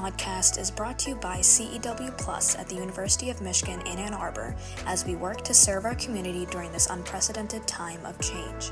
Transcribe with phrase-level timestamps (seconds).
[0.00, 4.14] podcast is brought to you by CEW Plus at the University of Michigan in Ann
[4.14, 4.56] Arbor
[4.86, 8.70] as we work to serve our community during this unprecedented time of change.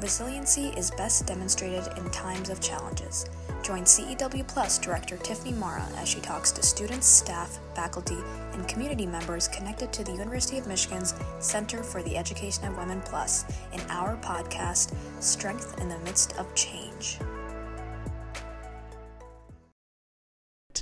[0.00, 3.26] Resiliency is best demonstrated in times of challenges.
[3.62, 8.16] Join CEW Plus Director Tiffany Marra as she talks to students, staff, faculty,
[8.54, 13.02] and community members connected to the University of Michigan's Center for the Education of Women
[13.02, 17.18] Plus in our podcast, Strength in the Midst of Change.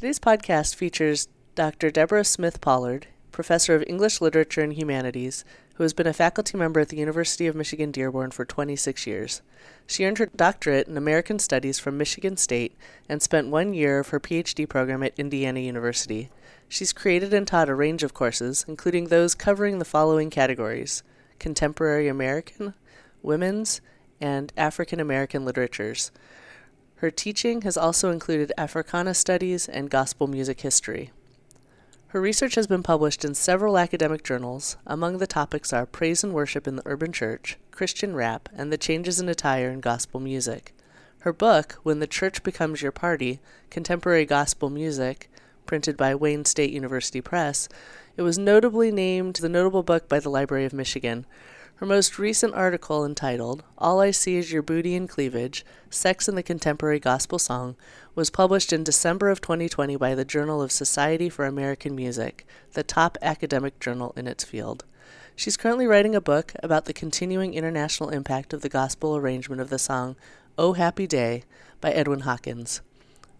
[0.01, 1.91] Today's podcast features Dr.
[1.91, 6.81] Deborah Smith Pollard, professor of English Literature and Humanities, who has been a faculty member
[6.81, 9.43] at the University of Michigan Dearborn for 26 years.
[9.87, 12.75] She earned her doctorate in American Studies from Michigan State
[13.11, 16.31] and spent one year of her PhD program at Indiana University.
[16.67, 21.03] She's created and taught a range of courses, including those covering the following categories
[21.39, 22.73] contemporary American,
[23.23, 23.83] women's,
[24.19, 26.11] and African American literatures.
[27.01, 31.13] Her teaching has also included Africana studies and gospel music history.
[32.09, 34.77] Her research has been published in several academic journals.
[34.87, 38.77] Among the topics are praise and worship in the urban church, Christian rap, and the
[38.77, 40.75] changes in attire in gospel music.
[41.21, 43.41] Her book, When the Church Becomes Your Party
[43.71, 45.31] Contemporary Gospel Music,
[45.65, 47.67] printed by Wayne State University Press,
[48.19, 51.25] it was notably named the Notable Book by the Library of Michigan.
[51.81, 56.35] Her most recent article, entitled All I See Is Your Booty and Cleavage Sex in
[56.35, 57.75] the Contemporary Gospel Song,
[58.15, 62.83] was published in December of 2020 by the Journal of Society for American Music, the
[62.83, 64.85] top academic journal in its field.
[65.35, 69.71] She's currently writing a book about the continuing international impact of the gospel arrangement of
[69.71, 70.17] the song
[70.59, 71.45] Oh Happy Day
[71.81, 72.83] by Edwin Hawkins.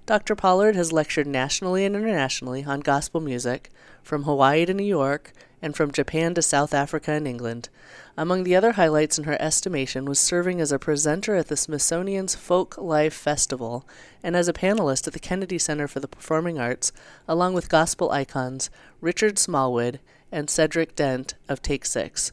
[0.07, 0.35] Dr.
[0.35, 3.69] Pollard has lectured nationally and internationally on gospel music,
[4.03, 7.69] from Hawaii to New York, and from Japan to South Africa and England.
[8.17, 12.35] Among the other highlights in her estimation was serving as a presenter at the Smithsonian's
[12.35, 13.87] Folk Life Festival
[14.23, 16.93] and as a panelist at the Kennedy Center for the Performing Arts,
[17.29, 20.01] along with gospel icons Richard Smallwood
[20.33, 22.33] and Cedric Dent of Take Six.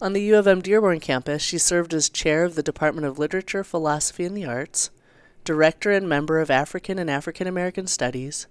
[0.00, 3.18] On the U of M Dearborn campus, she served as chair of the Department of
[3.18, 4.90] Literature, Philosophy, and the Arts,
[5.44, 8.46] director and member of African and African American Studies,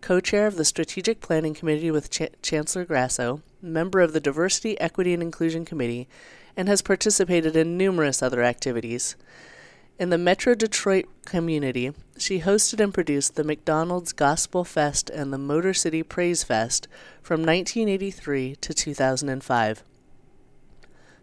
[0.00, 4.78] co chair of the Strategic Planning Committee with Ch- Chancellor Grasso, member of the Diversity,
[4.80, 6.08] Equity, and Inclusion Committee,
[6.56, 9.16] and has participated in numerous other activities.
[9.98, 15.38] In the Metro Detroit community, she hosted and produced the McDonald's Gospel Fest and the
[15.38, 16.86] Motor City Praise Fest
[17.22, 19.82] from 1983 to 2005.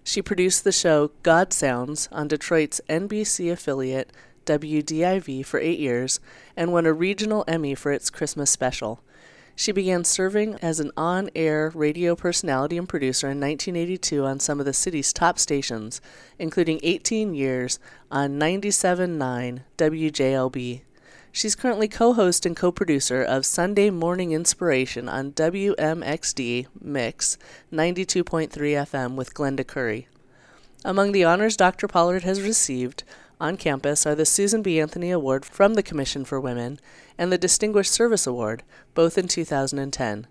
[0.03, 4.11] She produced the show God Sounds on Detroit's NBC affiliate
[4.45, 6.19] WDIV for eight years
[6.57, 9.01] and won a regional Emmy for its Christmas special.
[9.55, 14.59] She began serving as an on air radio personality and producer in 1982 on some
[14.59, 16.01] of the city's top stations,
[16.39, 20.81] including 18 years on 97.9 WJLB.
[21.31, 27.37] She's currently co host and co producer of Sunday Morning Inspiration on WMXD Mix
[27.71, 30.07] 92.3 FM with Glenda Curry.
[30.85, 31.87] Among the honors Dr.
[31.87, 33.03] Pollard has received
[33.43, 34.79] on campus are the Susan B.
[34.79, 36.79] Anthony Award from the Commission for Women
[37.17, 40.27] and the Distinguished Service Award, both in 2010.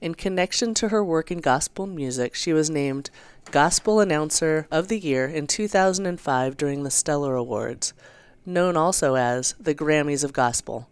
[0.00, 3.08] In connection to her work in gospel music, she was named
[3.52, 7.94] Gospel Announcer of the Year in 2005 during the Stellar Awards,
[8.44, 10.88] known also as the Grammys of Gospel.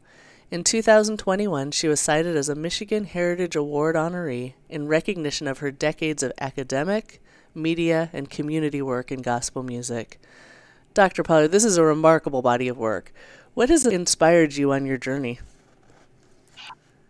[0.53, 5.73] In 2021, she was cited as a Michigan Heritage Award honoree in recognition of her
[5.73, 7.21] decades of academic,
[7.53, 10.21] media, and community work in gospel music.
[10.95, 11.25] Dr.
[11.25, 13.13] Pollard, this is a remarkable body of work.
[13.55, 15.41] What has inspired you on your journey?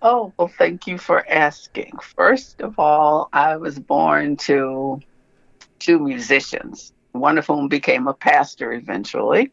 [0.00, 1.92] Oh, well, thank you for asking.
[2.16, 5.00] First of all, I was born to
[5.80, 9.52] two musicians, one of whom became a pastor eventually.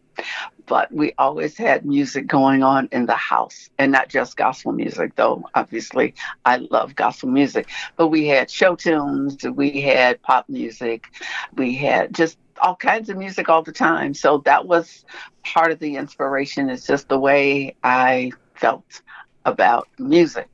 [0.65, 5.15] But we always had music going on in the house, and not just gospel music,
[5.15, 5.43] though.
[5.55, 6.13] Obviously,
[6.45, 7.67] I love gospel music.
[7.97, 11.07] But we had show tunes, we had pop music,
[11.57, 14.13] we had just all kinds of music all the time.
[14.13, 15.03] So that was
[15.43, 19.01] part of the inspiration, It's just the way I felt
[19.45, 20.47] about music.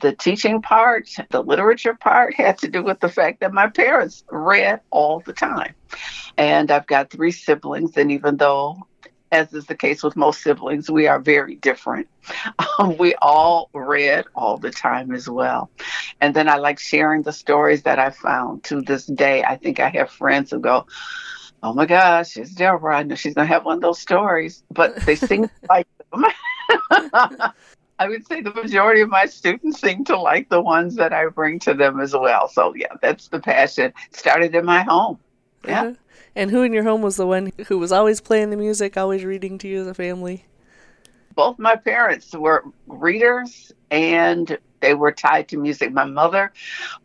[0.00, 4.24] The teaching part, the literature part had to do with the fact that my parents
[4.30, 5.74] read all the time.
[6.38, 8.78] And I've got three siblings, and even though
[9.32, 12.06] as is the case with most siblings, we are very different.
[12.78, 15.68] Um, we all read all the time as well.
[16.20, 19.42] And then I like sharing the stories that I found to this day.
[19.42, 20.86] I think I have friends who go,
[21.62, 22.98] oh my gosh, it's Deborah.
[22.98, 26.24] I know she's gonna have one of those stories, but they seem like them.
[27.98, 31.26] I would say the majority of my students seem to like the ones that I
[31.28, 32.48] bring to them as well.
[32.48, 33.92] So yeah, that's the passion.
[34.12, 35.18] Started in my home.
[35.64, 35.82] Yeah.
[35.82, 35.94] Uh-huh.
[36.34, 39.24] And who in your home was the one who was always playing the music, always
[39.24, 40.46] reading to you as a family?
[41.34, 45.92] Both my parents were readers and they were tied to music.
[45.92, 46.52] My mother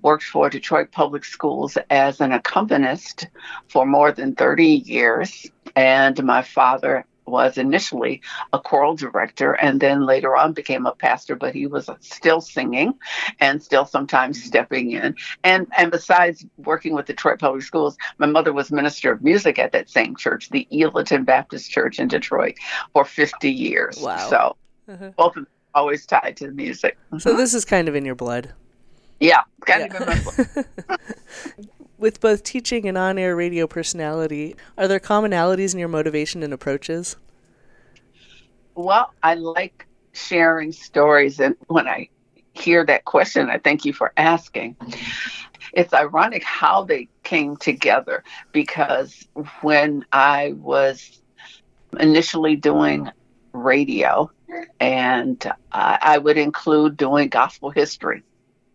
[0.02, 3.28] worked for Detroit Public Schools as an accompanist
[3.70, 8.22] for more than 30 years, and my father was initially
[8.54, 12.94] a choral director and then later on became a pastor but he was still singing
[13.42, 15.14] and still sometimes stepping in
[15.44, 19.74] and and besides working with detroit public schools my mother was minister of music at
[19.74, 22.56] that same church the Eulaton baptist church in detroit
[22.94, 24.56] for 50 years wow so
[24.88, 25.12] uh-huh.
[25.18, 27.38] both of always tied to the music so uh-huh.
[27.38, 28.54] this is kind of in your blood
[29.20, 29.98] yeah kind yeah.
[29.98, 30.66] of in my blood
[31.98, 36.54] with both teaching and on air radio personality, are there commonalities in your motivation and
[36.54, 37.18] approaches?
[38.76, 41.40] Well, I like sharing stories.
[41.40, 42.10] And when I
[42.54, 44.76] hear that question, I thank you for asking.
[45.74, 49.28] It's ironic how they came together because
[49.62, 51.20] when I was
[52.00, 53.10] initially doing
[53.54, 54.32] radio,
[54.80, 58.24] and uh, I would include doing gospel history.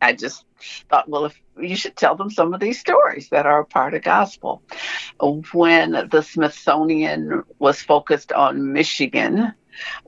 [0.01, 0.45] I just
[0.91, 3.95] thought, well, if you should tell them some of these stories that are a part
[3.95, 4.63] of gospel.
[5.53, 9.53] When the Smithsonian was focused on Michigan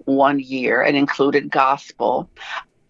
[0.05, 2.29] one year and included gospel,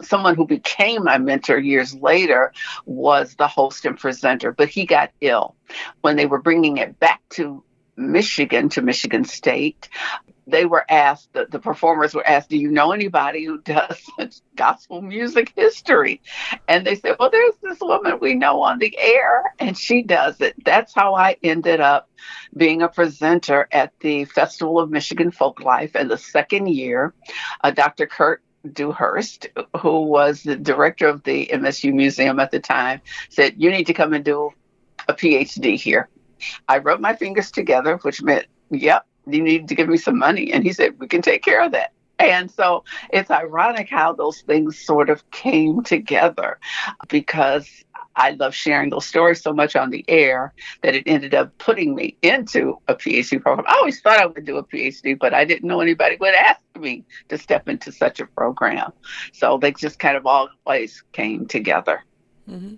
[0.02, 2.52] someone who became my mentor years later
[2.86, 5.56] was the host and presenter, but he got ill.
[6.00, 7.62] When they were bringing it back to
[7.96, 9.88] Michigan, to Michigan State,
[10.46, 14.10] they were asked, the, the performers were asked, Do you know anybody who does
[14.56, 16.20] gospel music history?
[16.68, 20.40] And they said, Well, there's this woman we know on the air, and she does
[20.40, 20.54] it.
[20.64, 22.10] That's how I ended up
[22.56, 25.94] being a presenter at the Festival of Michigan Folklife.
[25.94, 27.14] And the second year,
[27.62, 28.06] uh, Dr.
[28.06, 29.48] Kurt Dewhurst,
[29.78, 33.94] who was the director of the MSU Museum at the time, said, You need to
[33.94, 34.50] come and do
[35.08, 36.08] a PhD here.
[36.68, 40.52] I rubbed my fingers together, which meant, Yep, you need to give me some money.
[40.52, 41.92] And he said, we can take care of that.
[42.18, 46.58] And so it's ironic how those things sort of came together
[47.08, 47.68] because
[48.16, 51.94] I love sharing those stories so much on the air that it ended up putting
[51.94, 53.66] me into a PhD program.
[53.68, 56.60] I always thought I would do a PhD, but I didn't know anybody would ask
[56.78, 58.92] me to step into such a program.
[59.32, 62.04] So they just kind of always came together.
[62.48, 62.76] Mm-hmm.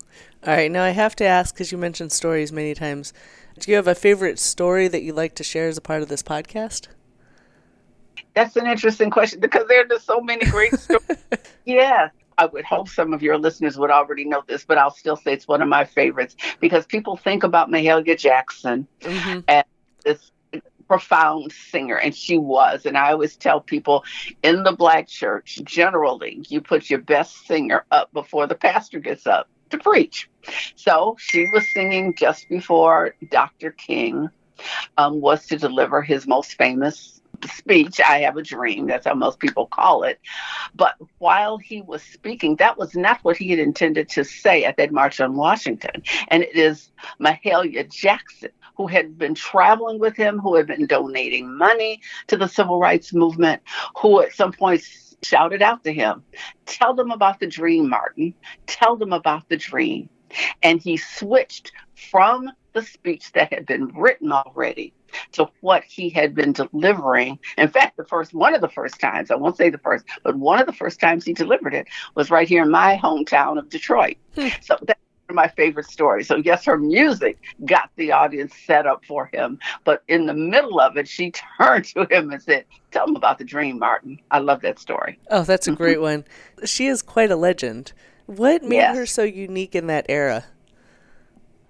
[0.49, 0.71] All right.
[0.71, 3.13] Now I have to ask because you mentioned stories many times.
[3.59, 6.09] Do you have a favorite story that you'd like to share as a part of
[6.09, 6.89] this podcast?
[8.35, 11.19] That's an interesting question because there are just so many great stories.
[11.65, 12.11] yeah.
[12.39, 15.33] I would hope some of your listeners would already know this, but I'll still say
[15.33, 19.41] it's one of my favorites because people think about Mahalia Jackson mm-hmm.
[19.49, 19.65] as
[20.05, 20.31] this
[20.87, 22.85] profound singer, and she was.
[22.85, 24.05] And I always tell people
[24.43, 29.27] in the black church, generally, you put your best singer up before the pastor gets
[29.27, 30.29] up to preach.
[30.77, 33.71] So she was singing just before Dr.
[33.71, 34.29] King
[34.97, 38.87] um, was to deliver his most famous speech, I Have a Dream.
[38.87, 40.19] That's how most people call it.
[40.75, 44.77] But while he was speaking, that was not what he had intended to say at
[44.79, 46.03] that March on Washington.
[46.29, 46.91] And it is
[47.21, 52.47] Mahalia Jackson who had been traveling with him, who had been donating money to the
[52.47, 53.63] civil rights movement,
[53.97, 54.83] who at some point
[55.23, 56.23] shouted out to him,
[56.67, 58.35] Tell them about the dream, Martin.
[58.67, 60.09] Tell them about the dream.
[60.63, 61.73] And he switched
[62.11, 64.93] from the speech that had been written already
[65.33, 67.39] to what he had been delivering.
[67.57, 70.37] In fact, the first one of the first times, I won't say the first, but
[70.37, 73.71] one of the first times he delivered it was right here in my hometown of
[73.71, 74.17] Detroit.
[74.35, 74.49] Hmm.
[74.61, 74.99] So that
[75.35, 76.29] my favorite stories.
[76.29, 80.81] So yes, her music got the audience set up for him, but in the middle
[80.81, 84.39] of it, she turned to him and said, "Tell him about the dream, Martin." I
[84.39, 85.19] love that story.
[85.31, 86.25] Oh, that's a great one.
[86.65, 87.93] She is quite a legend.
[88.25, 88.97] What made yes.
[88.97, 90.47] her so unique in that era?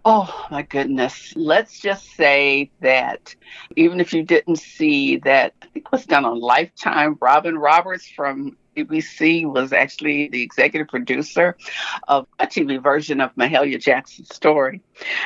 [0.05, 1.33] Oh my goodness.
[1.35, 3.35] Let's just say that
[3.75, 8.09] even if you didn't see that, I think it was done on Lifetime, Robin Roberts
[8.09, 11.57] from ABC was actually the executive producer
[12.09, 14.81] of a TV version of Mahalia Jackson's story.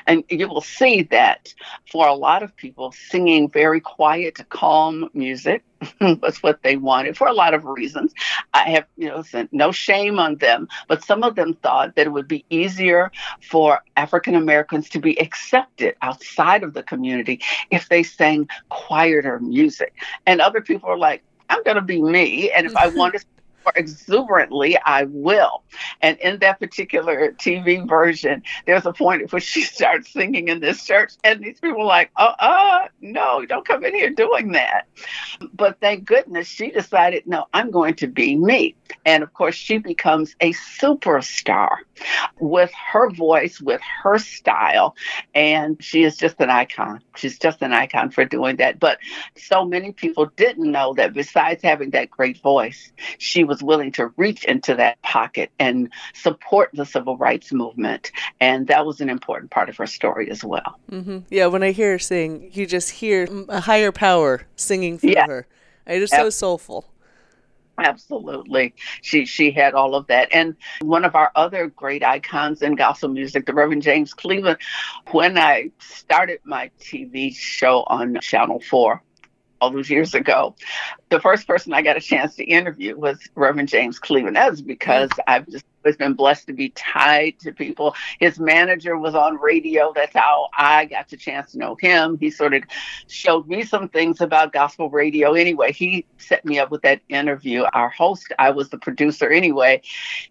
[0.06, 1.52] And you will see that
[1.90, 5.64] for a lot of people, singing very quiet, calm music
[6.00, 8.12] was what they wanted for a lot of reasons.
[8.52, 12.10] I have, you know, no shame on them, but some of them thought that it
[12.10, 13.10] would be easier
[13.42, 17.40] for African Americans to be accepted outside of the community
[17.70, 19.94] if they sang quieter music.
[20.26, 22.50] And other people are like, I'm going to be me.
[22.50, 23.24] And if I want to
[23.64, 25.62] more exuberantly, I will.
[26.00, 30.60] And in that particular TV version, there's a point at which she starts singing in
[30.60, 34.52] this church, and these people are like, uh uh, no, don't come in here doing
[34.52, 34.86] that.
[35.52, 38.74] But thank goodness she decided, no, I'm going to be me.
[39.04, 41.76] And of course, she becomes a superstar
[42.38, 44.96] with her voice, with her style,
[45.34, 47.00] and she is just an icon.
[47.16, 48.78] She's just an icon for doing that.
[48.78, 48.98] But
[49.36, 54.06] so many people didn't know that besides having that great voice, she was willing to
[54.16, 58.12] reach into that pocket and support the civil rights movement.
[58.40, 60.78] And that was an important part of her story as well.
[60.90, 61.18] Mm-hmm.
[61.28, 65.14] Yeah, when I hear her sing, you just hear a higher power singing through her.
[65.16, 65.26] yeah.
[65.26, 65.46] her.
[65.86, 66.86] It is so soulful.
[67.78, 68.74] Absolutely.
[69.02, 70.28] She she had all of that.
[70.32, 74.58] And one of our other great icons in gospel music, the Reverend James Cleveland,
[75.10, 79.02] when I started my TV show on Channel 4,
[79.60, 80.54] all those years ago,
[81.08, 84.38] the first person I got a chance to interview was Reverend James Cleveland.
[84.66, 85.20] Because mm-hmm.
[85.26, 87.94] I've just always been blessed to be tied to people.
[88.18, 89.92] His manager was on radio.
[89.94, 92.18] That's how I got the chance to know him.
[92.18, 92.64] He sort of
[93.08, 95.34] showed me some things about gospel radio.
[95.34, 97.64] Anyway, he set me up with that interview.
[97.72, 99.82] Our host, I was the producer anyway.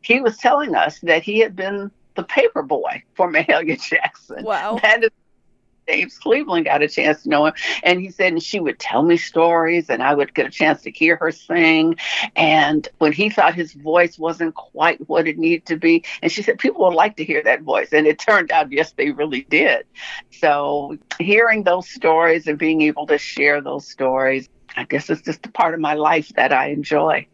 [0.01, 4.43] He was telling us that he had been the paper boy for Mahalia Jackson.
[4.43, 4.79] Wow.
[4.81, 5.09] That is
[5.89, 7.53] James Cleveland got a chance to know him.
[7.83, 10.81] And he said, and she would tell me stories and I would get a chance
[10.83, 11.95] to hear her sing.
[12.35, 16.43] And when he thought his voice wasn't quite what it needed to be, and she
[16.43, 17.89] said, people would like to hear that voice.
[17.91, 19.85] And it turned out, yes, they really did.
[20.31, 25.45] So hearing those stories and being able to share those stories, I guess it's just
[25.45, 27.27] a part of my life that I enjoy.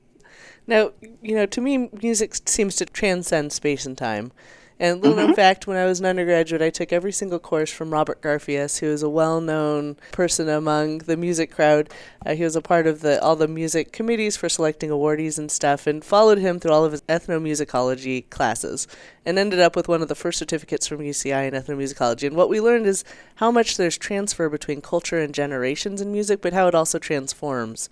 [0.67, 4.31] Now, you know, to me, music seems to transcend space and time.
[4.77, 5.33] And little mm-hmm.
[5.33, 8.87] fact, when I was an undergraduate, I took every single course from Robert Garfias, who
[8.87, 11.89] is a well-known person among the music crowd.
[12.25, 15.49] Uh, he was a part of the all the music committees for selecting awardees and
[15.49, 18.85] stuff, and followed him through all of his ethnomusicology classes,
[19.25, 22.27] and ended up with one of the first certificates from UCI in ethnomusicology.
[22.27, 23.05] And what we learned is
[23.35, 27.89] how much there's transfer between culture and generations in music, but how it also transforms.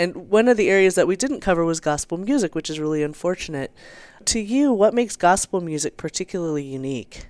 [0.00, 3.02] And one of the areas that we didn't cover was gospel music, which is really
[3.02, 3.70] unfortunate.
[4.24, 7.26] To you, what makes gospel music particularly unique?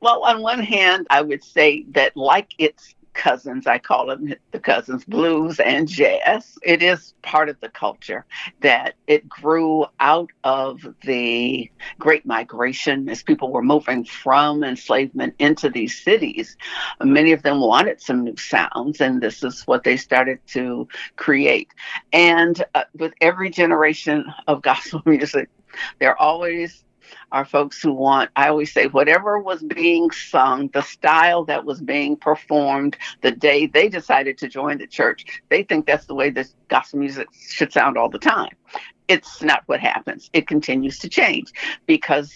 [0.00, 4.58] Well, on one hand, I would say that, like its cousins, I call them the
[4.58, 6.58] cousins, blues and jazz.
[6.62, 8.24] It is part of the culture
[8.60, 15.68] that it grew out of the Great Migration as people were moving from enslavement into
[15.68, 16.56] these cities.
[17.02, 21.68] Many of them wanted some new sounds, and this is what they started to create.
[22.14, 25.50] And uh, with every generation of gospel music,
[25.98, 26.84] there always
[27.32, 31.80] are folks who want, I always say, whatever was being sung, the style that was
[31.80, 36.30] being performed the day they decided to join the church, they think that's the way
[36.30, 38.54] this gospel music should sound all the time.
[39.08, 40.30] It's not what happens.
[40.32, 41.52] It continues to change
[41.86, 42.32] because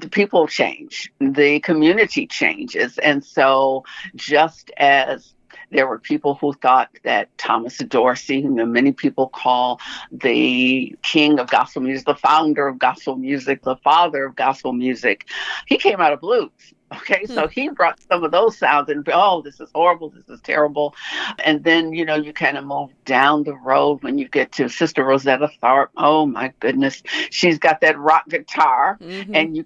[0.00, 2.98] the people change, the community changes.
[2.98, 3.84] And so,
[4.16, 5.34] just as
[5.74, 9.80] there were people who thought that Thomas Dorsey, whom many people call
[10.12, 15.26] the king of gospel music, the founder of gospel music, the father of gospel music,
[15.66, 16.50] he came out of blues.
[16.94, 17.50] Okay, so hmm.
[17.50, 20.94] he brought some of those sounds and oh, this is horrible, this is terrible.
[21.42, 24.68] And then, you know, you kind of move down the road when you get to
[24.68, 25.88] Sister Rosetta Tharpe.
[25.96, 27.02] Oh my goodness.
[27.30, 29.34] She's got that rock guitar mm-hmm.
[29.34, 29.64] and you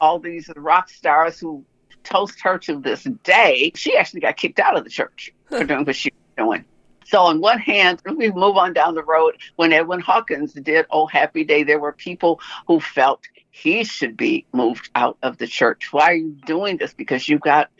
[0.00, 1.64] all these rock stars who
[2.04, 5.32] toast her to this day, she actually got kicked out of the church
[5.62, 6.64] doing what she was doing.
[7.06, 9.36] So on one hand, we move on down the road.
[9.56, 14.46] When Edwin Hawkins did Oh Happy Day, there were people who felt he should be
[14.52, 15.92] moved out of the church.
[15.92, 16.94] Why are you doing this?
[16.94, 17.70] Because you've got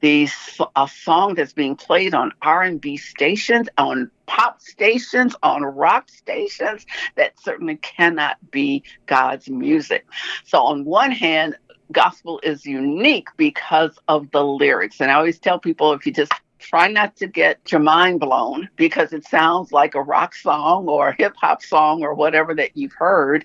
[0.00, 6.86] these a song that's being played on R&B stations, on pop stations, on rock stations
[7.16, 10.06] that certainly cannot be God's music.
[10.46, 11.56] So on one hand,
[11.92, 15.00] gospel is unique because of the lyrics.
[15.00, 18.68] And I always tell people if you just try not to get your mind blown
[18.76, 22.76] because it sounds like a rock song or a hip hop song or whatever that
[22.76, 23.44] you've heard.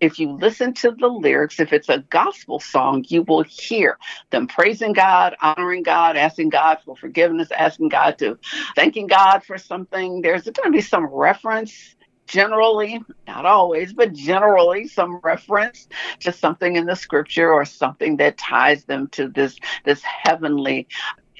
[0.00, 3.98] If you listen to the lyrics, if it's a gospel song, you will hear
[4.30, 8.38] them praising God, honoring God, asking God for forgiveness, asking God to
[8.76, 10.22] thanking God for something.
[10.22, 15.88] There's going to be some reference generally, not always, but generally some reference
[16.20, 20.88] to something in the scripture or something that ties them to this this heavenly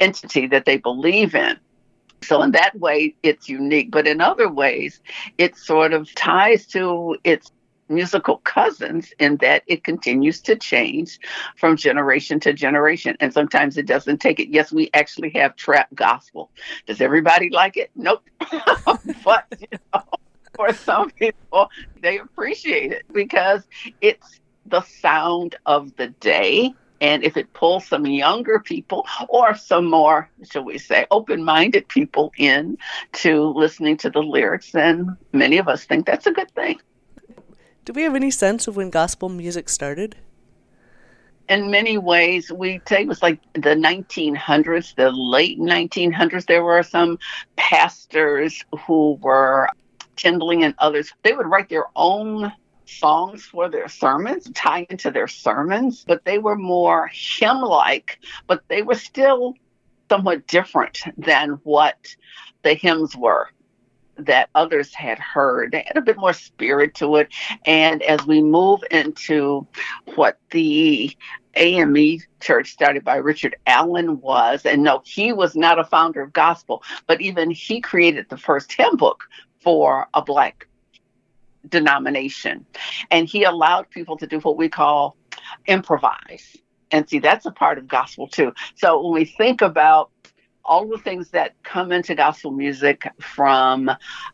[0.00, 1.58] entity that they believe in.
[2.22, 5.00] So in that way it's unique, but in other ways
[5.38, 7.50] it sort of ties to its
[7.90, 11.18] musical cousins in that it continues to change
[11.58, 13.14] from generation to generation.
[13.20, 14.48] And sometimes it doesn't take it.
[14.48, 16.50] Yes we actually have trap gospel.
[16.86, 17.90] Does everybody like it?
[17.94, 18.22] Nope.
[19.24, 20.02] But you know
[20.54, 21.68] for some people,
[22.00, 23.62] they appreciate it because
[24.00, 26.72] it's the sound of the day.
[27.04, 31.86] And if it pulls some younger people or some more, shall we say, open minded
[31.88, 32.78] people in
[33.24, 36.80] to listening to the lyrics, then many of us think that's a good thing.
[37.84, 40.16] Do we have any sense of when gospel music started?
[41.46, 46.46] in many ways, we say it was like the 1900s, the late 1900s.
[46.46, 47.18] There were some
[47.56, 49.68] pastors who were
[50.16, 52.52] Tindley and others, they would write their own
[52.86, 58.62] songs for their sermons, tie into their sermons, but they were more hymn like, but
[58.68, 59.54] they were still
[60.08, 61.96] somewhat different than what
[62.62, 63.48] the hymns were
[64.16, 65.72] that others had heard.
[65.72, 67.28] They had a bit more spirit to it.
[67.64, 69.66] And as we move into
[70.14, 71.16] what the
[71.56, 76.32] AME church started by Richard Allen was, and no, he was not a founder of
[76.32, 79.24] gospel, but even he created the first hymn book
[79.60, 80.68] for a black
[81.68, 82.66] denomination.
[83.10, 85.16] And he allowed people to do what we call
[85.66, 86.56] improvise.
[86.90, 88.52] And see, that's a part of gospel too.
[88.76, 90.10] So when we think about
[90.64, 93.90] all the things that come into gospel music from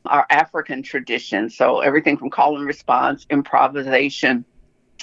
[0.06, 1.50] our African tradition.
[1.50, 4.44] So everything from call and response, improvisation,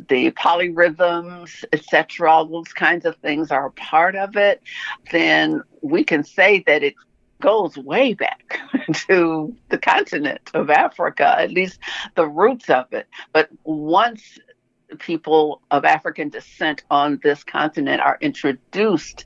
[0.07, 4.61] the polyrhythms, etc., all those kinds of things are a part of it,
[5.11, 6.93] then we can say that it
[7.41, 8.59] goes way back
[9.07, 11.79] to the continent of Africa, at least
[12.15, 13.07] the roots of it.
[13.33, 14.39] But once
[14.99, 19.25] people of African descent on this continent are introduced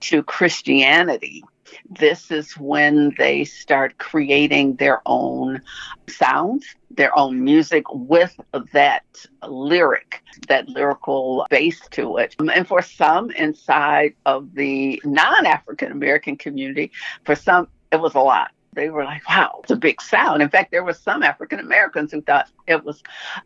[0.00, 1.44] to Christianity,
[1.88, 5.62] this is when they start creating their own
[6.08, 8.38] sounds, their own music with
[8.72, 9.04] that
[9.46, 12.36] lyric, that lyrical base to it.
[12.38, 16.90] Um, and for some inside of the non African American community,
[17.24, 20.42] for some, it was a lot they were like, wow, it's a big sound.
[20.42, 23.02] In fact, there were some African Americans who thought it was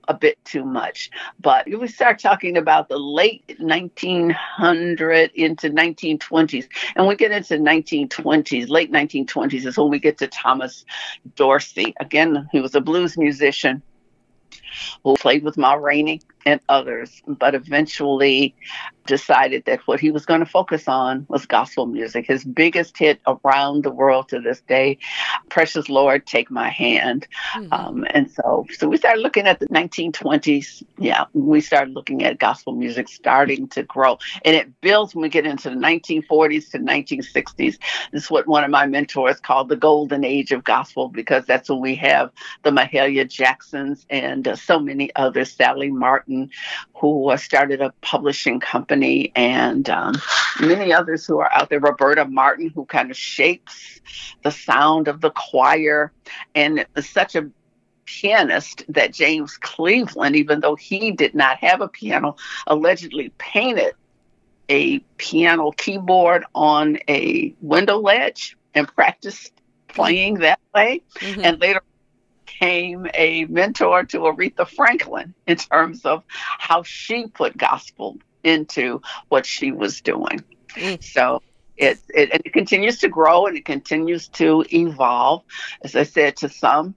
[0.08, 1.10] a bit too much.
[1.40, 8.68] But we start talking about the late 1900 into 1920s, and we get into 1920s,
[8.68, 10.84] late 1920s is when we get to Thomas
[11.34, 11.94] Dorsey.
[11.98, 13.82] Again, he was a blues musician
[15.04, 18.54] who played with Ma Rainey and others, but eventually
[19.06, 22.26] decided that what he was going to focus on was gospel music.
[22.26, 24.98] His biggest hit around the world to this day,
[25.48, 27.72] "Precious Lord, Take My Hand," mm-hmm.
[27.72, 30.84] um, and so so we started looking at the 1920s.
[30.98, 35.28] Yeah, we started looking at gospel music starting to grow, and it builds when we
[35.28, 37.78] get into the 1940s to 1960s.
[38.12, 41.68] This is what one of my mentors called the golden age of gospel because that's
[41.68, 42.30] when we have
[42.62, 46.50] the Mahalia Jacksons and uh, so many others, Sallie Martin
[46.94, 50.14] who uh, started a publishing company, and um,
[50.60, 51.80] many others who are out there.
[51.80, 54.00] Roberta Martin, who kind of shapes
[54.42, 56.12] the sound of the choir,
[56.54, 57.48] and such a
[58.06, 63.94] pianist that James Cleveland, even though he did not have a piano, allegedly painted
[64.68, 69.52] a piano keyboard on a window ledge and practiced
[69.88, 71.02] playing that way.
[71.18, 71.40] Mm-hmm.
[71.42, 71.82] And later
[72.58, 79.46] became a mentor to Aretha Franklin in terms of how she put gospel into what
[79.46, 80.42] she was doing.
[80.74, 81.02] Mm.
[81.02, 81.42] So
[81.76, 85.42] it, it, it continues to grow and it continues to evolve.
[85.82, 86.94] As I said, to some,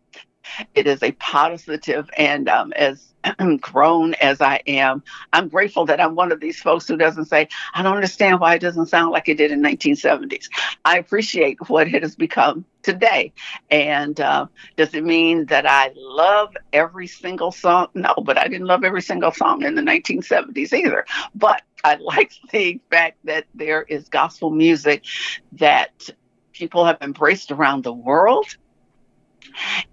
[0.75, 3.13] it is a positive and um, as
[3.61, 7.47] grown as I am, I'm grateful that I'm one of these folks who doesn't say,
[7.73, 10.47] I don't understand why it doesn't sound like it did in 1970s.
[10.85, 13.33] I appreciate what it has become today.
[13.69, 17.87] And uh, does it mean that I love every single song?
[17.93, 21.05] No, but I didn't love every single song in the 1970s either.
[21.35, 25.05] But I like the fact that there is gospel music
[25.53, 26.09] that
[26.53, 28.57] people have embraced around the world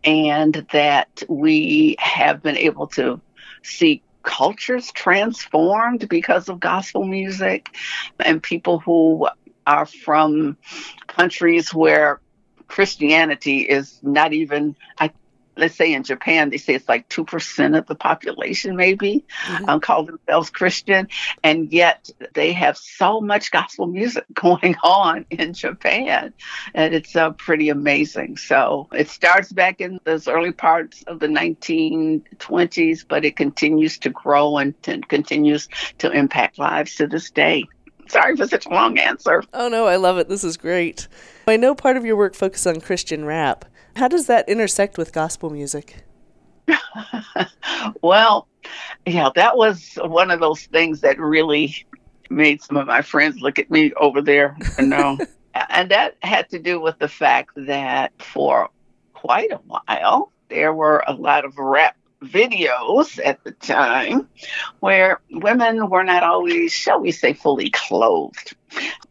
[0.05, 3.21] and that we have been able to
[3.63, 7.69] see cultures transformed because of gospel music
[8.19, 9.29] and people who
[9.67, 10.57] are from
[11.07, 12.21] countries where
[12.69, 15.13] Christianity is not even, I
[15.57, 19.69] let's say in Japan, they say it's like 2% of the population, maybe, mm-hmm.
[19.69, 21.09] um, call themselves Christian.
[21.42, 26.33] And yet they have so much gospel music going on in Japan.
[26.75, 28.37] And it's uh, pretty amazing.
[28.37, 34.11] So it starts back in those early parts of the 1920s, but it continues to
[34.11, 37.64] grow and t- continues to impact lives to this day.
[38.09, 39.42] Sorry for such a long answer.
[39.53, 40.29] Oh, no, I love it.
[40.29, 41.09] This is great.
[41.49, 43.64] I know part of your work focuses on Christian rap.
[43.97, 46.05] How does that intersect with gospel music?
[48.03, 48.47] well,
[49.07, 51.87] yeah, that was one of those things that really
[52.29, 55.17] made some of my friends look at me over there and know.
[55.71, 58.69] and that had to do with the fact that for
[59.15, 64.29] quite a while, there were a lot of rap videos at the time
[64.81, 68.55] where women were not always, shall we say, fully clothed.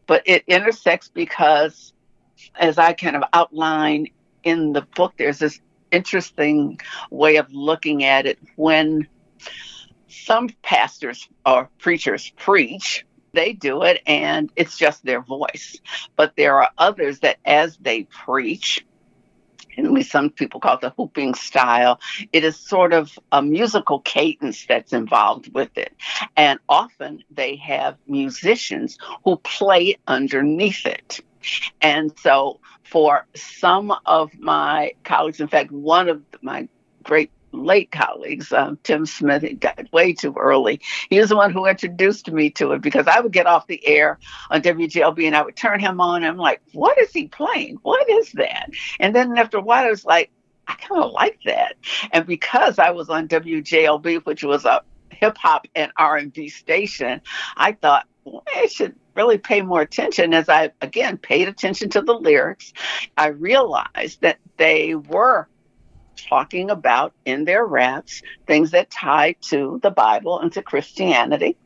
[0.06, 1.92] But it intersects because,
[2.54, 4.10] as I kind of outline
[4.46, 5.60] in the book, there's this
[5.92, 6.80] interesting
[7.12, 9.08] way of looking at it when
[10.08, 15.78] some pastors or preachers preach they do it and it's just their voice
[16.16, 18.86] but there are others that as they preach
[19.78, 22.00] and we some people call it the hooping style.
[22.32, 25.94] It is sort of a musical cadence that's involved with it.
[26.38, 31.20] And often they have musicians who play underneath it.
[31.82, 36.68] And so for some of my colleagues, in fact, one of my
[37.04, 40.82] great late colleagues, um, Tim Smith, he died way too early.
[41.10, 43.86] He was the one who introduced me to it because I would get off the
[43.88, 44.20] air
[44.52, 46.18] on WJLB and I would turn him on.
[46.18, 47.80] And I'm like, what is he playing?
[47.82, 48.70] What is that?
[49.00, 50.32] And then after a while, I was like,
[50.68, 51.76] I kind of like that.
[52.12, 57.22] And because I was on WJLB, which was a hip hop and R&B station,
[57.56, 62.02] I thought, well, I should really pay more attention as I again paid attention to
[62.02, 62.74] the lyrics.
[63.18, 65.48] I realized that they were
[66.16, 71.58] talking about in their raps things that tie to the Bible and to Christianity.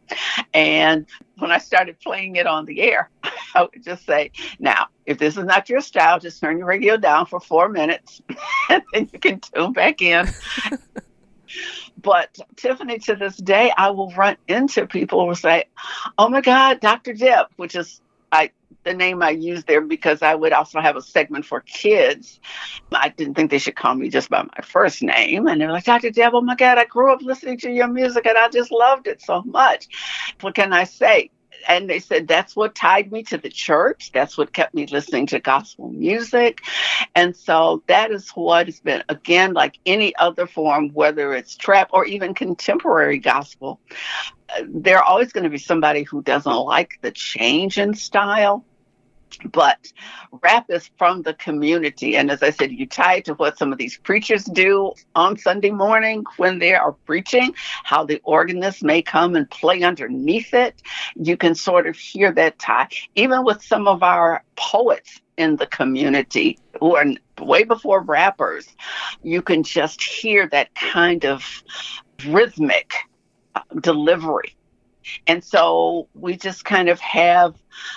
[0.53, 1.05] And
[1.37, 3.09] when I started playing it on the air,
[3.55, 6.97] I would just say, now, if this is not your style, just turn your radio
[6.97, 8.21] down for four minutes
[8.69, 10.27] and then you can tune back in.
[12.01, 15.65] but Tiffany, to this day, I will run into people who say,
[16.17, 17.13] oh my God, Dr.
[17.13, 18.51] Deb, which is I
[18.83, 22.39] the name I use there because I would also have a segment for kids.
[22.91, 25.47] I didn't think they should call me just by my first name.
[25.47, 26.11] And they're like, Dr.
[26.11, 29.07] Deb, oh my God, I grew up listening to your music and I just loved
[29.07, 29.87] it so much.
[30.41, 31.31] What can I say?
[31.67, 34.11] And they said that's what tied me to the church.
[34.13, 36.61] That's what kept me listening to gospel music.
[37.15, 41.89] And so that is what has been, again, like any other form, whether it's trap
[41.93, 43.79] or even contemporary gospel,
[44.55, 48.65] uh, there are always going to be somebody who doesn't like the change in style
[49.51, 49.91] but
[50.43, 52.15] rap is from the community.
[52.15, 55.37] And as I said, you tie it to what some of these preachers do on
[55.37, 60.81] Sunday morning when they are preaching, how the organist may come and play underneath it.
[61.15, 62.89] You can sort of hear that tie.
[63.15, 67.05] Even with some of our poets in the community who are
[67.39, 68.67] way before rappers,
[69.23, 71.63] you can just hear that kind of
[72.25, 72.93] rhythmic
[73.55, 74.55] uh, delivery
[75.27, 77.55] and so we just kind of have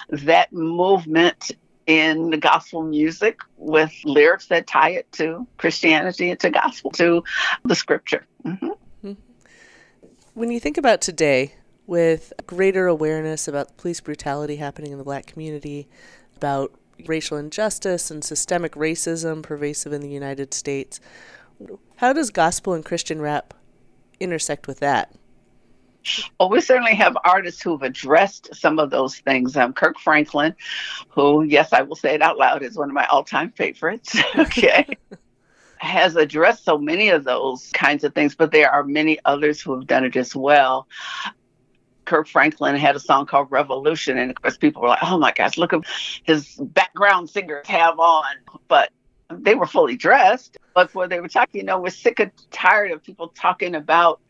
[0.08, 1.52] that movement
[1.86, 7.24] in the gospel music with lyrics that tie it to Christianity to gospel, to
[7.64, 8.26] the scripture.
[8.44, 8.66] Mm-hmm.
[8.66, 9.12] mm-hmm.
[10.34, 11.54] When you think about today,
[11.86, 15.88] with greater awareness about police brutality happening in the black community,
[16.36, 16.72] about
[17.06, 21.00] racial injustice and systemic racism pervasive in the United States,
[21.96, 23.54] how does gospel and Christian rap
[24.20, 25.12] intersect with that?
[26.38, 29.56] Well, we certainly have artists who've addressed some of those things.
[29.56, 30.54] Um, Kirk Franklin,
[31.08, 34.16] who, yes, I will say it out loud, is one of my all time favorites.
[34.38, 34.86] okay.
[35.78, 39.74] has addressed so many of those kinds of things, but there are many others who
[39.74, 40.86] have done it as well.
[42.04, 45.32] Kirk Franklin had a song called Revolution, and of course, people were like, oh my
[45.32, 45.80] gosh, look at
[46.22, 48.34] his background singers have on.
[48.68, 48.90] But
[49.30, 50.56] they were fully dressed.
[50.74, 54.20] But when they were talking, you know, we're sick and tired of people talking about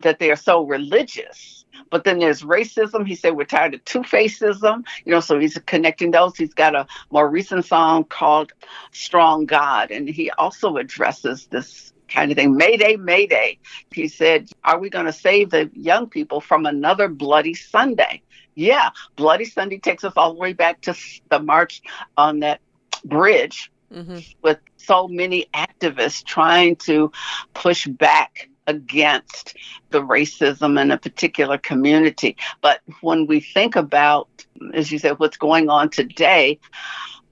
[0.00, 1.64] that they are so religious.
[1.90, 3.06] But then there's racism.
[3.06, 4.84] He said we're tired of two facism.
[5.04, 6.36] You know, so he's connecting those.
[6.36, 8.52] He's got a more recent song called
[8.92, 9.90] Strong God.
[9.90, 12.56] And he also addresses this kind of thing.
[12.56, 13.58] Mayday, Mayday.
[13.92, 18.22] He said, Are we going to save the young people from another bloody Sunday?
[18.54, 20.96] Yeah, Bloody Sunday takes us all the way back to
[21.28, 21.82] the march
[22.16, 22.60] on that
[23.04, 24.18] bridge mm-hmm.
[24.42, 27.12] with so many activists trying to
[27.52, 29.56] push back against
[29.90, 32.36] the racism in a particular community.
[32.60, 34.28] But when we think about,
[34.74, 36.58] as you said, what's going on today,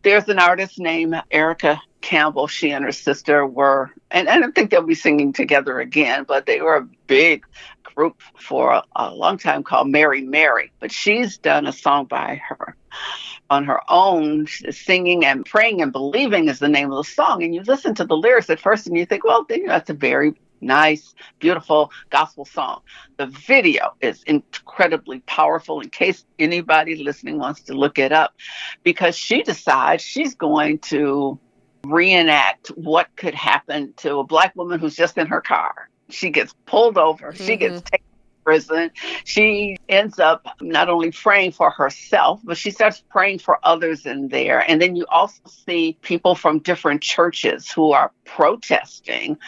[0.03, 2.47] there's an artist named Erica Campbell.
[2.47, 6.47] She and her sister were, and, I don't think they'll be singing together again, but
[6.47, 7.45] they were a big
[7.83, 10.73] group for a, a long time called Mary Mary.
[10.81, 12.77] But she's done a song by her
[13.51, 17.43] on her own, singing and praying and believing is the name of the song.
[17.43, 19.91] And you listen to the lyrics at first and you think, well, you know, that's
[19.91, 22.81] a very nice, beautiful gospel song.
[23.17, 28.35] The video is incredibly powerful in case anybody listening wants to look it up
[28.83, 31.39] because she decides she's going to
[31.85, 35.91] reenact what could happen to a black woman who's just in her car.
[36.11, 37.45] She gets pulled over, mm-hmm.
[37.45, 38.07] she gets taken
[38.45, 38.91] prison.
[39.25, 44.29] She ends up not only praying for herself, but she starts praying for others in
[44.29, 44.69] there.
[44.69, 49.39] And then you also see people from different churches who are protesting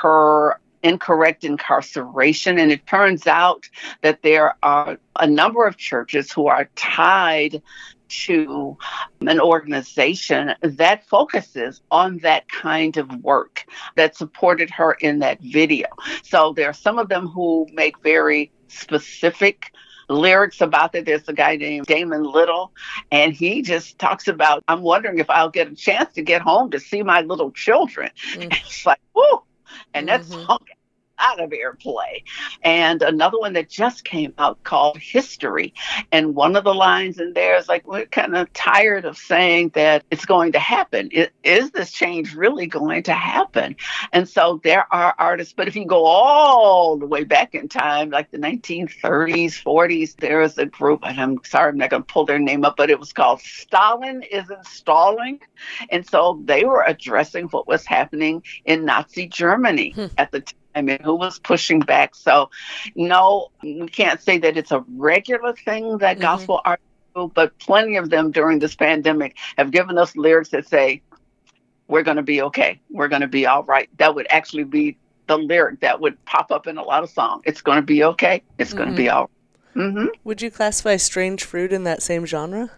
[0.00, 2.58] her incorrect incarceration.
[2.58, 3.68] And it turns out
[4.02, 7.62] that there are a number of churches who are tied
[8.08, 8.76] to
[9.20, 13.64] an organization that focuses on that kind of work
[13.96, 15.86] that supported her in that video.
[16.22, 19.72] So there are some of them who make very specific
[20.08, 21.04] lyrics about that.
[21.04, 22.72] There's a guy named Damon Little,
[23.10, 26.70] and he just talks about, I'm wondering if I'll get a chance to get home
[26.70, 28.10] to see my little children.
[28.34, 28.52] Mm.
[28.66, 29.42] It's like, whoo.
[29.94, 30.30] And mm-hmm.
[30.30, 30.58] that song
[31.18, 32.22] out of airplay.
[32.62, 35.74] And another one that just came out called History.
[36.12, 39.70] And one of the lines in there is like, we're kind of tired of saying
[39.74, 41.10] that it's going to happen.
[41.42, 43.76] Is this change really going to happen?
[44.12, 48.10] And so there are artists, but if you go all the way back in time,
[48.10, 52.12] like the 1930s, 40s, there was a group, and I'm sorry, I'm not going to
[52.12, 55.40] pull their name up, but it was called Stalin Isn't Stalling.
[55.90, 60.06] And so they were addressing what was happening in Nazi Germany hmm.
[60.16, 62.14] at the time I mean, who was pushing back?
[62.14, 62.50] So,
[62.94, 66.22] no, we can't say that it's a regular thing that mm-hmm.
[66.22, 66.80] gospel art
[67.14, 71.02] do, but plenty of them during this pandemic have given us lyrics that say,
[71.88, 72.80] we're going to be okay.
[72.90, 73.88] We're going to be all right.
[73.98, 77.42] That would actually be the lyric that would pop up in a lot of songs.
[77.46, 78.42] It's going to be okay.
[78.58, 78.78] It's mm-hmm.
[78.78, 79.30] going to be all
[79.74, 79.84] right.
[79.84, 80.06] mm-hmm.
[80.24, 82.70] Would you classify Strange Fruit in that same genre?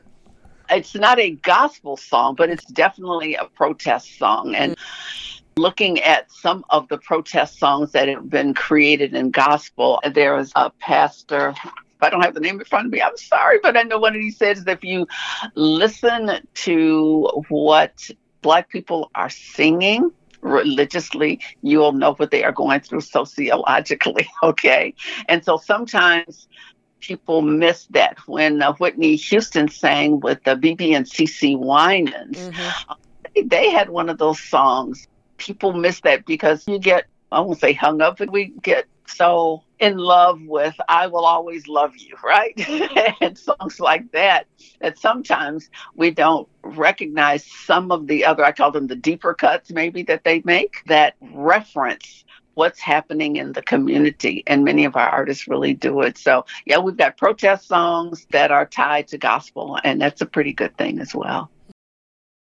[0.70, 4.54] It's not a gospel song, but it's definitely a protest song.
[4.54, 5.29] And mm-hmm
[5.60, 10.52] looking at some of the protest songs that have been created in gospel, there was
[10.56, 11.54] a pastor.
[12.00, 14.14] I don't have the name in front of me, I'm sorry, but I know one
[14.14, 15.06] of these says if you
[15.54, 23.02] listen to what Black people are singing, religiously, you'll know what they are going through
[23.02, 24.28] sociologically.
[24.42, 24.94] Okay.
[25.28, 26.48] And so sometimes
[27.00, 32.38] people miss that when uh, Whitney Houston sang with the BeBe and CeCe Winans.
[32.38, 33.48] Mm-hmm.
[33.48, 35.06] They had one of those songs
[35.40, 39.64] people miss that because you get, I won't say hung up, but we get so
[39.80, 42.54] in love with I will always love you, right?
[43.20, 44.46] and songs like that,
[44.80, 49.70] that sometimes we don't recognize some of the other, I call them the deeper cuts
[49.70, 52.24] maybe that they make that reference
[52.54, 54.42] what's happening in the community.
[54.46, 56.18] And many of our artists really do it.
[56.18, 60.52] So, yeah, we've got protest songs that are tied to gospel, and that's a pretty
[60.52, 61.50] good thing as well.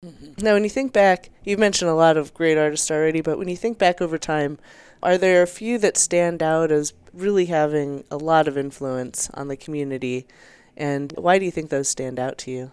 [0.03, 0.43] Mm-hmm.
[0.43, 3.47] Now, when you think back, you've mentioned a lot of great artists already, but when
[3.47, 4.57] you think back over time,
[5.03, 9.47] are there a few that stand out as really having a lot of influence on
[9.47, 10.25] the community?
[10.75, 12.71] And why do you think those stand out to you?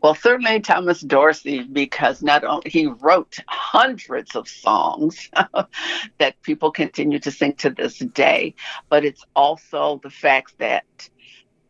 [0.00, 5.30] Well, certainly Thomas Dorsey, because not only he wrote hundreds of songs
[6.18, 8.54] that people continue to sing to this day,
[8.88, 10.84] but it's also the fact that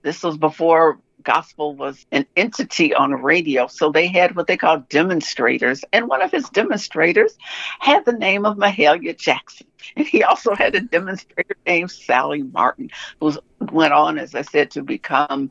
[0.02, 3.66] this was before gospel was an entity on radio.
[3.66, 5.84] So they had what they called demonstrators.
[5.92, 7.36] And one of his demonstrators
[7.78, 9.66] had the name of Mahalia Jackson.
[9.96, 14.70] And he also had a demonstrator named Sallie Martin, who went on, as I said,
[14.70, 15.50] to become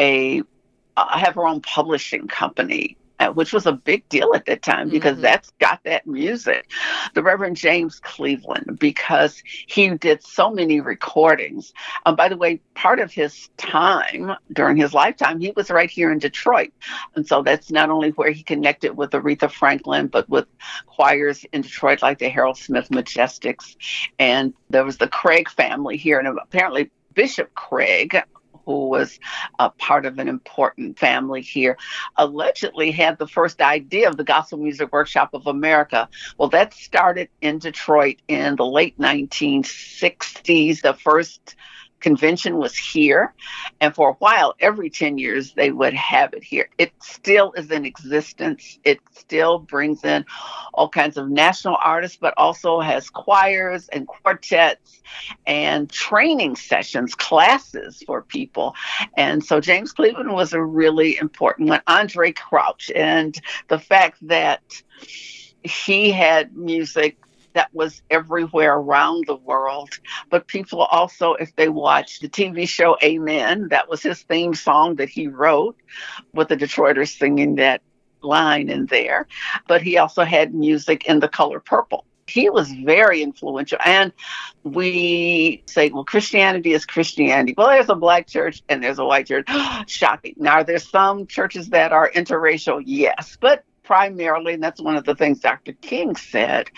[0.00, 0.42] a
[0.96, 2.96] uh, have her own publishing company
[3.34, 5.22] which was a big deal at that time because mm-hmm.
[5.22, 6.70] that's got that music.
[7.14, 11.72] The Reverend James Cleveland, because he did so many recordings.
[12.06, 16.10] Um, by the way, part of his time during his lifetime, he was right here
[16.10, 16.72] in Detroit.
[17.14, 20.46] And so that's not only where he connected with Aretha Franklin, but with
[20.86, 23.76] choirs in Detroit like the Harold Smith Majestics.
[24.18, 28.20] And there was the Craig family here, and apparently Bishop Craig
[28.66, 29.18] who was
[29.58, 31.76] a part of an important family here,
[32.16, 36.08] allegedly had the first idea of the Gospel Music Workshop of America.
[36.38, 40.82] Well, that started in Detroit in the late 1960s.
[40.82, 41.56] The first
[42.04, 43.32] convention was here.
[43.80, 46.68] And for a while, every 10 years, they would have it here.
[46.76, 48.78] It still is in existence.
[48.84, 50.26] It still brings in
[50.74, 55.00] all kinds of national artists, but also has choirs and quartets
[55.46, 58.74] and training sessions, classes for people.
[59.16, 61.80] And so James Cleveland was a really important one.
[61.88, 64.60] Andraé Crouch, and the fact that
[65.62, 67.16] he had music
[67.54, 69.98] that was everywhere around the world.
[70.30, 74.96] But people also, if they watched the TV show Amen, that was his theme song
[74.96, 75.76] that he wrote
[76.32, 77.80] with the Detroiters singing that
[78.22, 79.26] line in there.
[79.68, 82.04] But he also had music in The Color Purple.
[82.26, 83.78] He was very influential.
[83.84, 84.12] And
[84.62, 87.54] we say, well, Christianity is Christianity.
[87.56, 89.46] Well, there's a black church and there's a white church.
[89.86, 90.34] Shocking.
[90.38, 95.14] Now, there's some churches that are interracial, yes, but primarily, and that's one of the
[95.14, 95.72] things Dr.
[95.74, 96.70] King said,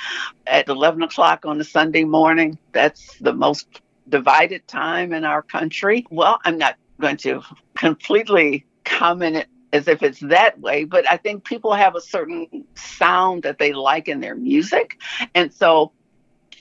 [0.46, 6.04] at 11 o'clock on a Sunday morning, that's the most divided time in our country.
[6.10, 7.42] Well, I'm not going to
[7.76, 12.64] completely comment it as if it's that way, but I think people have a certain
[12.74, 14.98] sound that they like in their music.
[15.34, 15.92] And so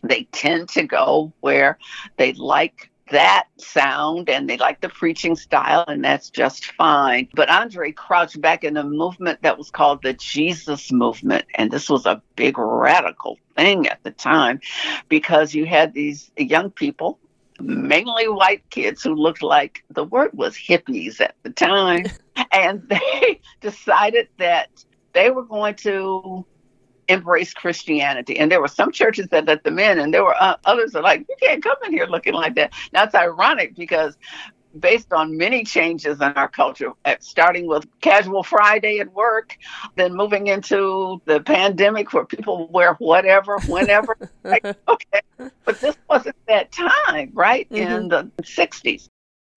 [0.04, 1.78] they tend to go where
[2.18, 7.28] they like that sound and they like the preaching style, and that's just fine.
[7.36, 11.90] But Andraé crouched back in a movement that was called the Jesus movement, and this
[11.90, 14.60] was a big radical thing at the time
[15.10, 17.20] because you had these young people
[17.60, 22.06] mainly white kids who looked like the word was hippies at the time.
[22.52, 24.70] and they decided that
[25.14, 26.46] they were going to
[27.08, 28.38] embrace Christianity.
[28.38, 31.04] And there were some churches that let them in, and there were uh, others that
[31.04, 32.74] like, you can't come in here looking like that.
[32.94, 34.18] Now it's ironic because
[34.80, 39.58] based on many changes in our culture, starting with casual Friday at work,
[39.96, 44.18] then moving into the pandemic where people wear whatever, whenever.
[44.44, 45.22] like, okay,
[45.64, 47.70] but this wasn't that time, right?
[47.70, 47.94] Mm-hmm.
[47.94, 49.08] In the 60s.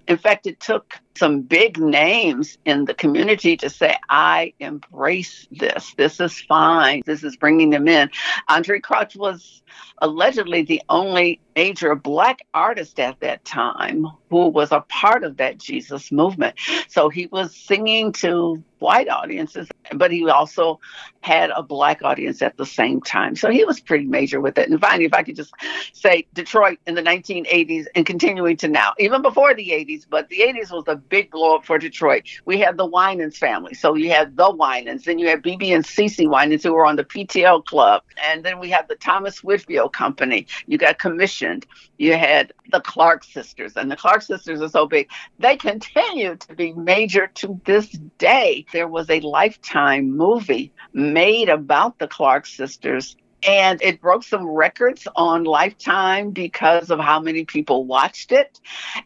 [0.07, 5.95] In fact, it took some big names in the community to say, I embrace this.
[5.97, 7.03] This is fine.
[7.05, 8.11] This is bringing them in.
[8.49, 9.63] Andraé Crouch was
[9.99, 15.59] allegedly the only major black artist at that time who was a part of that
[15.59, 16.55] Jesus movement.
[16.89, 20.79] So he was singing to white audiences, but he also
[21.21, 23.35] had a black audience at the same time.
[23.35, 24.69] So he was pretty major with it.
[24.71, 25.53] And finally, if I could just
[25.93, 30.39] say Detroit in the 1980s and continuing to now, even before the 80s, but the
[30.39, 32.25] 80s was a big blow up for Detroit.
[32.45, 33.75] We had the Winans family.
[33.75, 36.97] So you had the Winans, then you had BeBe and CeCe Winans who were on
[36.97, 38.03] the PTL club.
[38.27, 40.47] And then we had the Thomas Whitfield Company.
[40.67, 41.67] You got commissioned.
[41.99, 43.77] You had the Clark sisters.
[43.77, 45.09] And the Clark sisters are so big.
[45.39, 48.67] They continue to be major to this day.
[48.73, 55.07] There was a lifetime movie made about the Clark sisters and it broke some records
[55.15, 58.61] on Lifetime because of how many people watched it.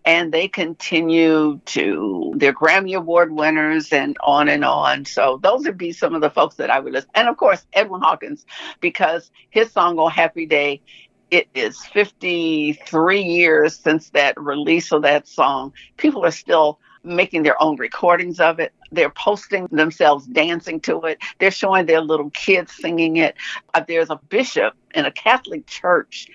[0.04, 5.04] And they continue to, they're Grammy Award winners and on and on.
[5.04, 7.08] So those would be some of the folks that I would list.
[7.14, 8.46] And of course, Edwin Hawkins,
[8.80, 10.80] because his song, Oh Happy Day,
[11.30, 15.72] it is 53 years since that release of that song.
[15.96, 18.72] People are still making their own recordings of it.
[18.90, 21.18] They're posting themselves dancing to it.
[21.38, 23.36] They're showing their little kids singing it.
[23.74, 26.28] Uh, there's a bishop in a Catholic church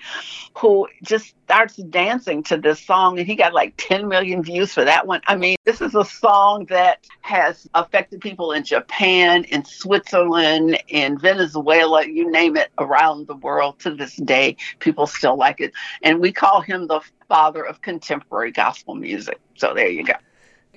[0.56, 4.84] who just starts dancing to this song, and he got like 10 million views for
[4.84, 5.20] that one.
[5.26, 11.18] I mean, this is a song that has affected people in Japan, in Switzerland, in
[11.18, 14.56] Venezuela, you name it, around the world to this day.
[14.80, 15.72] People still like it.
[16.02, 19.38] And we call him the father of contemporary gospel music.
[19.54, 20.14] So there you go.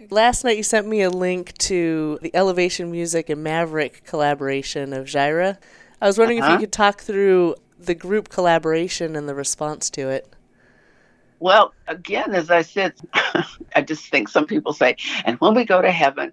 [0.09, 5.05] Last night you sent me a link to the Elevation Music and Maverick collaboration of
[5.05, 5.59] Jireh.
[6.01, 6.47] I was wondering uh-huh.
[6.47, 6.61] if you uh-huh.
[6.61, 10.27] could talk through the group collaboration and the response to it.
[11.39, 12.93] Well, again, as I said,
[13.75, 16.31] I just think some people say, and when we go to heaven,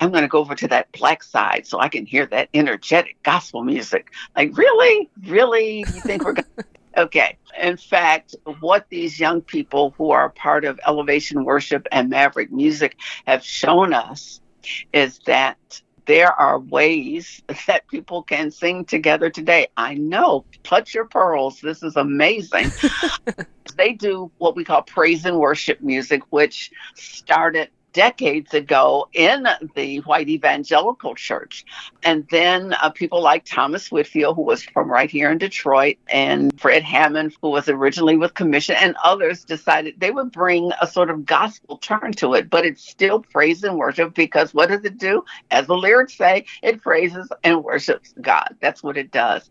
[0.00, 3.22] I'm going to go over to that black side so I can hear that energetic
[3.22, 4.12] gospel music.
[4.36, 5.08] Like, really?
[5.26, 5.78] Really?
[5.78, 6.46] You think we're going
[6.96, 7.38] Okay.
[7.60, 12.96] In fact, what these young people who are part of Elevation Worship and Maverick Music
[13.26, 14.40] have shown us
[14.92, 15.58] is that
[16.06, 19.68] there are ways that people can sing together today.
[19.76, 21.60] I know, clutch your pearls.
[21.60, 22.72] This is amazing.
[23.76, 29.98] they do what we call praise and worship music, which started decades ago in the
[30.00, 31.64] white evangelical church.
[32.02, 36.58] And then uh, people like Thomas Whitfield, who was from right here in Detroit, and
[36.60, 41.10] Fred Hammond, who was originally with Commission, and others decided they would bring a sort
[41.10, 42.48] of gospel turn to it.
[42.48, 45.24] But it's still praise and worship because what does it do?
[45.50, 48.56] As the lyrics say, it praises and worships God.
[48.60, 49.48] That's what it does.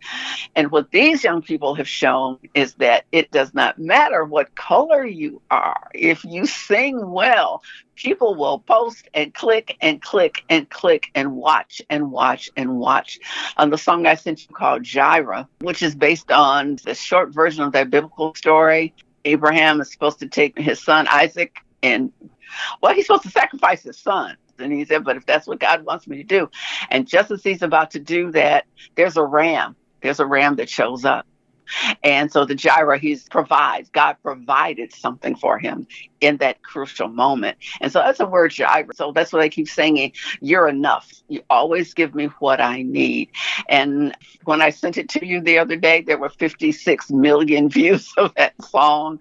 [0.55, 5.05] And what these young people have shown is that it does not matter what color
[5.05, 5.89] you are.
[5.93, 7.63] If you sing well,
[7.99, 13.19] people will post and click and click and click and watch and watch and watch.
[13.57, 17.63] On the song I sent you called Jireh, which is based on the short version
[17.63, 18.93] of that biblical story.
[19.25, 22.13] Abraham is supposed to take his son Isaac and,
[22.81, 24.37] well, he's supposed to sacrifice his son.
[24.57, 26.49] And he said, but if that's what God wants me to do.
[26.89, 29.75] And just as he's about to do that, there's a ram.
[30.01, 31.25] There's a ram that shows up.
[32.03, 35.87] And so the Jireh, he provides, God provided something for him
[36.21, 37.57] in that crucial moment.
[37.81, 38.93] And so that's a word Jireh.
[38.95, 40.13] So that's what I keep saying.
[40.41, 41.11] You're enough.
[41.27, 43.29] You always give me what I need.
[43.67, 48.13] And when I sent it to you the other day, there were 56 million views
[48.17, 49.19] of that song.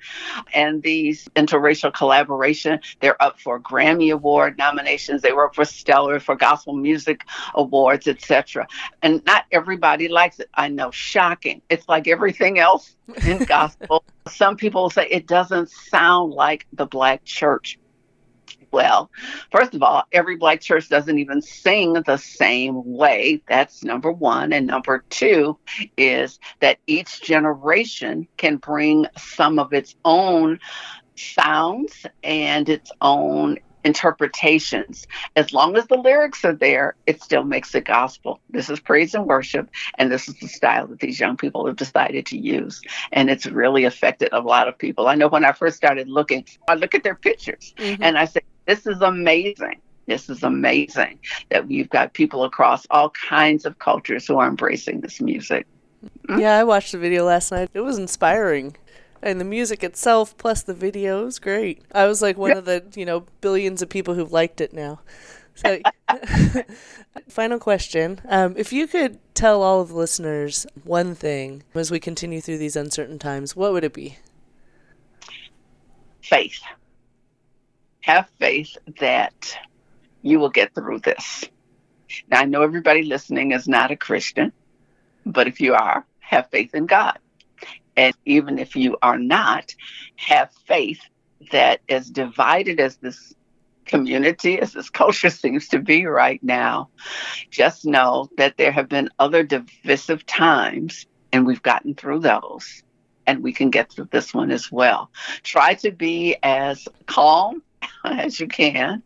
[0.55, 5.23] And these interracial collaboration, they're up for Grammy Award nominations.
[5.23, 7.23] They were up for Stellar, for Gospel Music
[7.55, 8.67] Awards, etc.
[9.03, 10.49] And not everybody likes it.
[10.55, 11.63] I know, shocking.
[11.69, 14.05] It's like everything else in gospel.
[14.29, 17.79] Some people say it doesn't sound like the black church.
[18.71, 19.11] Well,
[19.51, 23.43] first of all, every black church doesn't even sing the same way.
[23.49, 24.53] That's number one.
[24.53, 25.59] And number two
[25.97, 30.61] is that each generation can bring some of its own
[31.17, 35.07] sounds and its own interpretations.
[35.37, 38.41] As long as the lyrics are there, it still makes it gospel.
[38.51, 41.77] This is praise and worship, and this is the style that these young people have
[41.77, 42.81] decided to use.
[43.13, 45.09] And it's really affected a lot of people.
[45.09, 48.03] I know when I first started looking, I look at their pictures mm-hmm.
[48.03, 49.81] and I say, This is amazing.
[50.07, 51.19] This is amazing
[51.51, 55.67] that we've got people across all kinds of cultures who are embracing this music.
[56.05, 56.41] Mm-hmm.
[56.41, 57.71] Yeah, I watched the video last night.
[57.75, 58.77] It was inspiring
[59.23, 61.83] and the music itself plus the video is great.
[61.93, 65.01] I was like one of the you know billions of people who've liked it now.
[65.55, 65.81] So,
[67.29, 71.99] final question: um, If you could tell all of the listeners one thing as we
[71.99, 74.19] continue through these uncertain times, what would it be?
[76.23, 76.61] Faith.
[78.01, 79.59] Have faith that
[80.23, 81.45] you will get through this.
[82.31, 84.53] Now, I know everybody listening is not a Christian,
[85.27, 87.19] but if you are, have faith in God
[87.99, 89.75] and even if you are not,
[90.15, 91.01] have faith
[91.51, 93.35] that as divided as this
[93.87, 96.89] community, as this culture seems to be right now,
[97.51, 102.85] just know that there have been other divisive times and we've gotten through those
[103.27, 105.11] and we can get through this one as well.
[105.43, 107.65] Try to be as calm
[108.05, 109.03] as you can.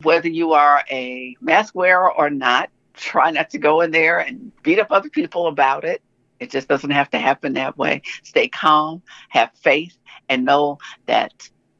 [0.00, 4.50] Whether you are a mask wearer or not, try not to go in there and
[4.62, 6.00] beat up other people about it.
[6.40, 8.02] It just doesn't have to happen that way.
[8.22, 9.96] Stay calm, have faith,
[10.28, 11.32] and know that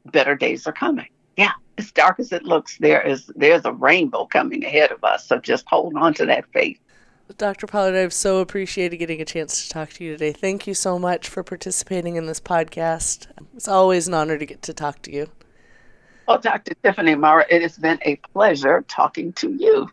[0.05, 1.07] better days are coming.
[1.35, 5.27] Yeah, as dark as it looks, there is there's a rainbow coming ahead of us.
[5.27, 6.79] So just hold on to that faith.
[7.37, 7.67] Dr.
[7.67, 10.31] Pollard, I've so appreciated getting a chance to talk to you today.
[10.31, 13.27] Thank you so much for participating in this podcast.
[13.53, 15.29] It's always an honor to get to talk to you.
[16.27, 16.73] Well, Dr.
[16.83, 19.89] Tiffany Marra, it has been a pleasure talking to you.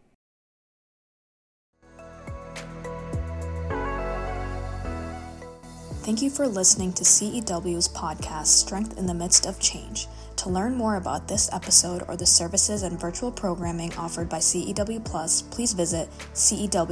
[6.05, 10.07] Thank you for listening to CEW's podcast, Strength in the Midst of Change.
[10.37, 15.03] To learn more about this episode or the services and virtual programming offered by CEW
[15.03, 16.83] Plus, please visit cew.umich.edu.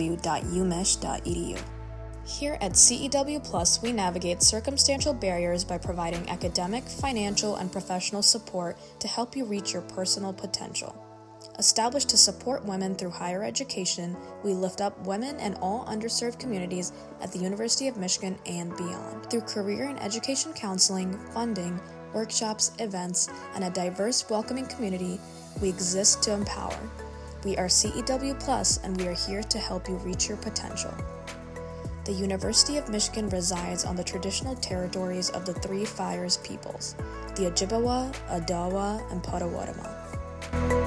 [2.24, 8.78] Here at CEW Plus, we navigate circumstantial barriers by providing academic, financial, and professional support
[9.00, 11.01] to help you reach your personal potential.
[11.58, 16.92] Established to support women through higher education, we lift up women and all underserved communities
[17.20, 19.30] at the University of Michigan and beyond.
[19.30, 21.78] Through career and education counseling, funding,
[22.14, 25.20] workshops, events, and a diverse, welcoming community,
[25.60, 26.78] we exist to empower.
[27.44, 30.94] We are CEW Plus, and we are here to help you reach your potential.
[32.04, 36.96] The University of Michigan resides on the traditional territories of the Three Fires peoples,
[37.36, 40.81] the Ojibwa, Odawa, and Potawatomi.